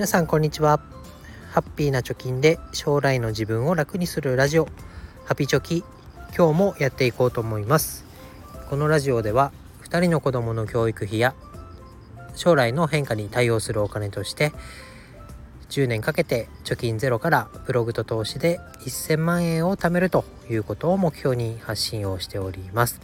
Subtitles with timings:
[0.00, 0.80] 皆さんこんにちは。
[1.50, 4.66] ハッピーな貯金で将来の自分を楽にするラジオ。
[5.26, 5.84] ハピチョキ
[6.34, 8.06] 今日もやっていこうと思います。
[8.70, 9.52] このラジオでは
[9.82, 11.34] 2人の子供の教育費や
[12.34, 14.54] 将来の変化に対応するお金として
[15.68, 23.02] 10年かけて貯金ゼロからブログと投資で1000万円を貯めるということを目標に発信をしております。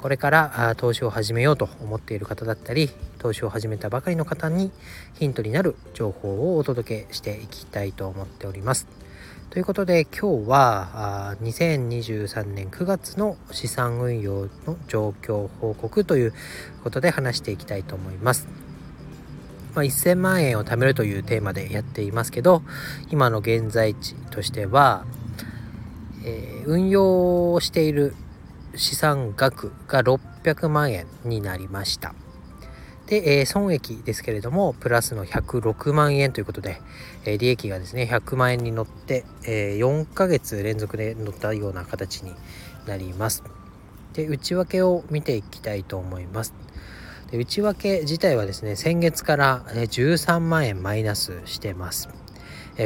[0.00, 4.70] これから投資を始めようと思っている方だったり投資を始めたばかりの方に
[5.18, 8.86] ヒントになる情報をお届けしていきたいと思っております。
[9.50, 16.34] ということで今日は2023年9月の資産運用の状況報告という
[16.84, 18.46] ことで話していきたいと思います。
[19.74, 22.62] まあ、1000万円を貯めるというテーマでやっていますけど
[23.10, 25.04] 今の現在地としては、
[26.24, 28.14] えー、運用している
[28.78, 32.14] 資産額が600万円になりました。
[33.06, 36.80] で、えー、損益ですけれども、プラスの106万円ということで、
[37.24, 42.34] えー、利益がですね、100万円に乗って、えー、4ヶ月連続で乗ったような形に
[42.86, 43.42] なります。
[44.12, 46.54] で、内訳を見ていきたいと思います。
[47.30, 52.08] で内訳自体はですね、先月から13万円マイナスしてます。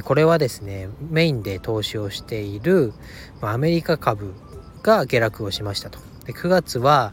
[0.05, 2.93] これはですね、メインで投資をしている
[3.41, 4.35] アメリカ株
[4.83, 5.99] が下落をしましたと。
[6.27, 7.13] で9月は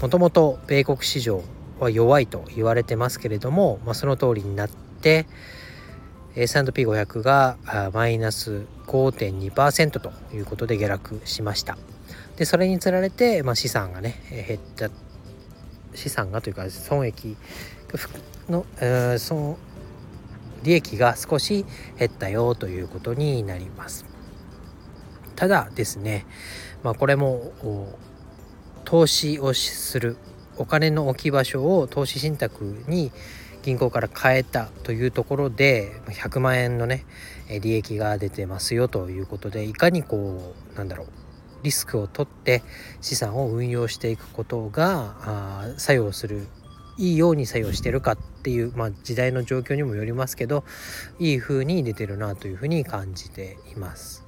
[0.00, 1.42] もともと米国市場
[1.80, 5.26] は弱いと言われてますけれども、まあ、その通りになって
[6.34, 7.56] S&P500 が
[7.92, 11.76] マイナス5.2%ということで下落しました。
[12.36, 14.90] でそれにつられて、まあ、資産がね減った
[15.94, 17.36] 資産がというか損益
[18.48, 19.56] の、えー、損
[20.62, 21.64] 利益が少し
[21.98, 24.07] 減ったよということになります。
[25.38, 26.26] ただですね、
[26.82, 27.52] まあ、これも
[28.84, 30.16] 投資をする
[30.56, 33.12] お金の置き場所を投資信託に
[33.62, 37.04] 銀行から変えたというところで100万円のね
[37.62, 41.06] 利益が出てますよということでいかにこうなんだろう
[41.62, 42.64] リスクを取って
[43.00, 46.48] 資産を運用していくことが作用する
[46.96, 50.64] いいように作用してるかっていう、まあ、時代の状況にもよりますけど
[51.20, 54.27] いい風に出てるなというふうに感じています。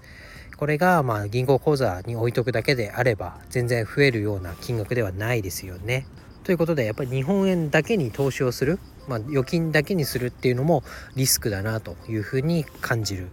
[0.61, 6.07] これがまあ銀行口座に置いとくだけであれば全然増えるような金額ではないですよね。
[6.45, 8.79] ということでやっぱり日本円だけに投資をする、
[9.09, 10.83] まあ、預金だけにするっていうのも
[11.17, 13.31] リスクだなというふうに感じる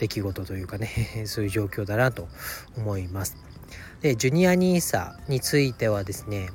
[0.00, 0.88] 出来事というかね
[1.26, 2.26] そういう状況だなと
[2.76, 3.36] 思います。
[4.00, 6.48] でジュニア NISA についてはですね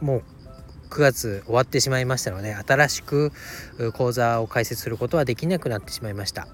[0.00, 0.22] もう
[0.90, 3.30] 9月終わってしまいましたので新しく
[3.92, 6.48] 講座を開設することはできなくなってしまいました。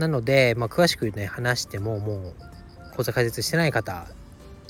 [0.00, 2.34] なので、まあ、詳しくね話してももう
[2.96, 4.06] 講座開設してない方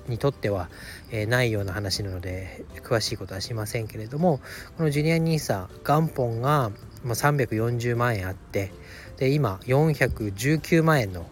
[0.09, 0.69] にとっては、
[1.11, 4.41] えー、ないような話なので詳しいことはしませんけれども
[4.77, 6.71] このジュニア NISA 元本が、
[7.05, 8.73] ま、340万円あって
[9.17, 11.27] で今419万円の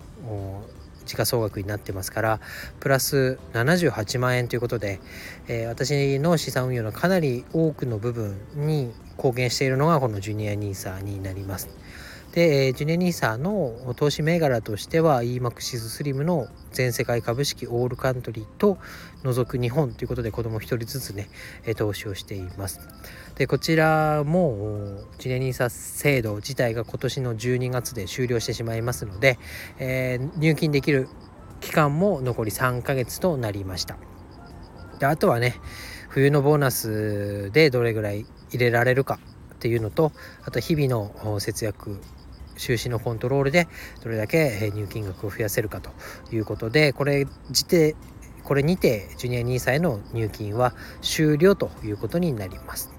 [1.05, 2.41] 時価総額になってますから
[2.81, 5.01] プラス78万円ということで、
[5.49, 11.69] えー、私の資産運用のかなり多くの部分に貢献しているのがこのジュニア NISA になります。
[12.33, 18.79] で、ジュネニーサの投資銘柄としては EMAXIS スリムの全世界株式オールカントリーと
[19.25, 21.29] 除く日本ということで子供1人ずつね
[21.77, 22.81] 投資をしています。
[23.37, 29.39] でこちらもジュネニーサ制度自体が今年の12月で終了してしまいますので、
[29.79, 31.09] えー、入金できる
[31.61, 33.97] 期間も残り3ヶ月となりました。
[34.99, 35.57] であとはね
[36.09, 39.19] 冬のボーナスでどれぐらい入れられるか
[39.55, 40.13] っていうのと
[40.45, 42.01] あと日々の節約
[42.59, 43.69] 収支のコントロールで
[44.03, 45.91] どれだけ入金額を増やせるかと
[46.31, 47.97] いうことでこれ自て
[48.45, 52.91] これにてジュニア NISA への入金は終了ということになります。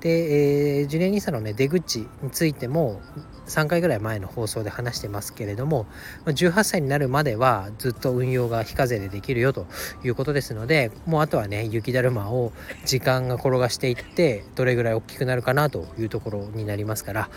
[0.00, 3.00] で、えー、ジュニア NISA のね出口についても
[3.46, 5.86] 3回ぐらい前の放送で話してますけれども
[6.26, 9.66] 18歳になるまではずっと運用が非課税でできるよと
[10.04, 12.52] いうことですのでもうあとはね雪だるまを
[12.84, 17.30] 時間が転がしていってどれぐらい大きくなるかなというところになりますから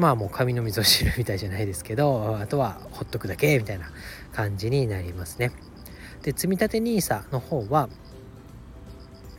[0.00, 3.90] まあもう紙の味噌汁みたいじゃないですけどあとはほっとくだけみたいな
[4.32, 5.52] 感じになりますね。
[6.22, 7.90] で積立 NISA の方は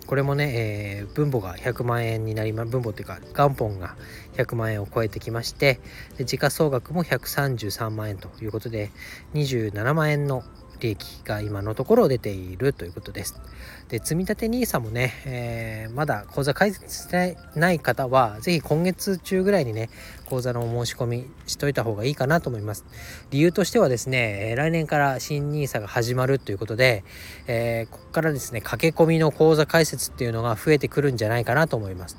[0.05, 3.95] これもね、えー、分母が100万円になりま分母っていうか元本が
[4.33, 5.79] 100万円を超えてきまして
[6.17, 8.91] で時価総額も133万円ということで
[9.33, 10.43] 27万円の
[10.81, 13.39] 利益が今のところ出ているということです。
[13.87, 19.89] で積立 NISA もね、えー、まだ口座開設してない方は是非今月中ぐらいにね
[20.25, 22.85] 口座のお申し込みしといた方がいいかなと思います。
[23.29, 27.03] 理由としてはですね来年から新 NISA が始まるということで、
[27.47, 32.17] えー、ここからですね駆け込みの口座開設っていうのが増えてくるんじゃないかなと思います。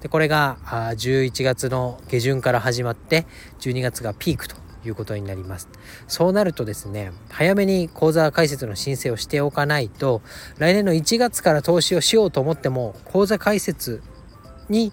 [0.00, 3.26] でこれが11月の下旬から始まって
[3.60, 5.68] 12月がピークということになります。
[6.08, 10.22] そうなるとですね早めに口座開設の申請をしておかないと
[10.58, 14.02] 来年の1月から投資をしようと思っても口座開設
[14.68, 14.92] に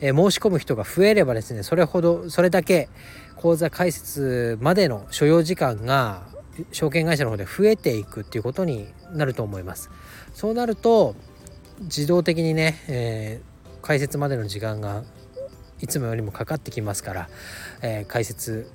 [0.00, 2.88] 申し込む人が増えればですねそれほどそれだけ
[3.36, 6.22] 口座開設までの所要時間が
[6.72, 9.90] 証券会社の方で増えていくっていうことになると思います。
[10.34, 11.14] そうなると
[11.80, 15.02] 自動的にね、えー、開設までの時間が
[15.80, 17.28] いつもよりもかかってきますから、
[17.82, 18.70] えー、開設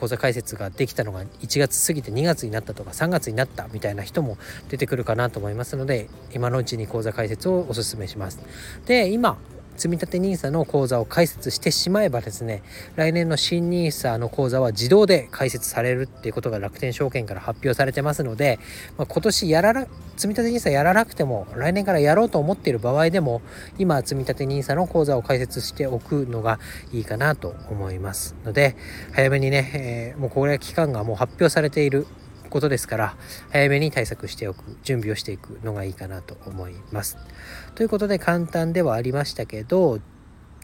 [0.00, 4.38] 口座開設ができたのが1月過ぎて2月になったとか3月になったみたいな人も
[4.70, 8.40] 出てくるかなと思いますので今のうちに口座開設をおすすめします。
[8.86, 9.36] で今
[9.80, 12.62] 積立 NISA の口座を開設してしまえばですね
[12.96, 18.58] 来年の新 NISA の口座は自動で開設されるっていうことが楽天証券から発表されてますので、
[18.98, 19.86] まあ、今年やらな
[20.18, 23.40] 積立 NISA やらなくても来年からやろうと思っている場合でも
[23.78, 26.60] 今積立 NISA の口座を開設しておくのが
[26.92, 28.76] いいかなと思いますので
[29.14, 32.06] 早めにね、えー、もうこれは期間がもう発表されている
[32.50, 33.16] ことですから
[33.50, 37.16] 早めに対策しておく準備をしていくのがいいかなと思います。
[37.74, 40.00] ということで簡単ではありましたけど9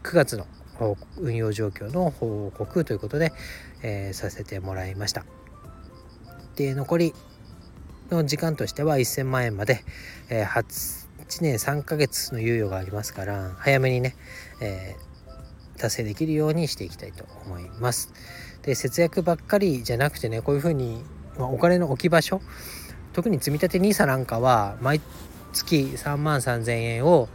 [0.03, 0.45] 月の
[1.17, 3.33] 運用状況の報告ということで、
[3.81, 5.25] えー、させてもらいました。
[6.55, 7.13] で残り
[8.09, 9.83] の時間としては1000万円まで、
[10.29, 14.15] えー、8年3ヶ月の猶予がありますから早めにね、
[14.61, 18.13] えー、達成できるようにしていきたいと思います。
[18.63, 21.03] で節約ばっかりじゃなくてねこういうふうに
[21.37, 22.41] ま、お金の置き場所
[23.13, 25.01] 特に積立 NISA なんかは毎
[25.53, 27.29] 月3万3000円を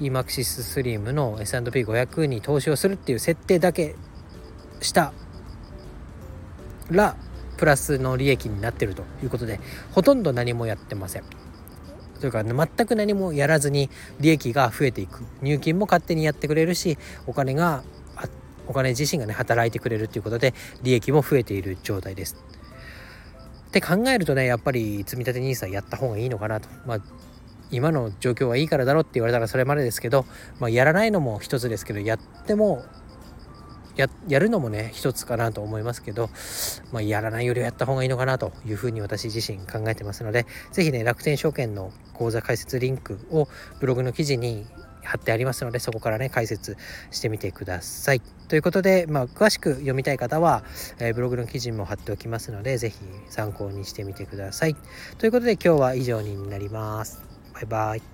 [0.00, 3.94] EMAXIS スリムの S&P500 に投資をするっていう設定だけ
[4.80, 5.12] した
[6.90, 7.16] ら
[7.56, 9.60] プラスの利益になってるということで
[9.92, 11.24] ほとんど何もやってません。
[12.20, 13.90] というか全く何もやらずに
[14.20, 17.84] 利益が増えていく入金も勝手にやってくれるしお金が
[18.66, 22.36] お金自身がね働いてくれるということで利益も増えている状態です。
[23.74, 26.68] って考えるとねやっぱり積立 NISA やった方がいいのかなと。
[26.86, 26.98] まあ
[27.70, 30.26] 今の状況はいいからだろって言われたらそれまでですけど、
[30.60, 32.84] まあ、やらないのも一つですけどやっても
[33.96, 36.30] ややるのもね一つかなと思いますけど、
[36.92, 43.48] まあ、やらないよりはやった方がいいのかなというふうに私自身考えてますので是非ね楽天証券の口座開設リンクを
[43.80, 44.66] ブログの記事に
[45.04, 46.76] 貼ってありますのでそこからね解説
[47.10, 48.22] してみてください。
[48.48, 50.64] ということで、まあ、詳しく読みたい方は、
[50.98, 52.96] えー、ブログの記事も貼っておきますので是非
[53.28, 54.76] 参考にしてみてください。
[55.18, 57.22] ということで今日は以上になります。
[57.54, 58.13] バイバイ。